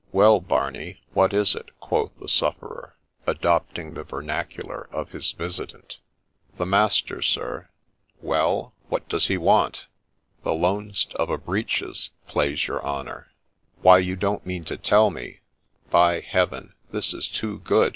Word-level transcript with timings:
'Well, 0.12 0.38
Barney, 0.38 1.00
what 1.14 1.34
is 1.34 1.56
it?' 1.56 1.70
quoth 1.80 2.12
the 2.20 2.28
sufferer, 2.28 2.94
adopting 3.26 3.94
the 3.94 4.04
vernacular 4.04 4.88
of 4.92 5.10
his 5.10 5.32
visitant.' 5.32 5.98
The 6.58 6.64
master, 6.64 7.20
sir 7.22 7.70
''Well, 8.30 8.72
what 8.88 9.08
does 9.08 9.26
he 9.26 9.36
want 9.36 9.74
T' 9.74 9.80
4 10.44 10.52
The 10.56 10.62
loanst 10.62 11.12
of 11.14 11.28
a 11.28 11.38
breeches, 11.38 12.10
plase 12.28 12.68
your 12.68 12.80
honour.'' 12.86 13.32
Why, 13.82 13.98
you 13.98 14.14
don't 14.14 14.46
mean 14.46 14.62
to 14.66 14.76
tell 14.76 15.10
me 15.10 15.40
By 15.90 16.20
Heaven, 16.20 16.74
this 16.92 17.12
is 17.12 17.26
too 17.26 17.58
good 17.58 17.88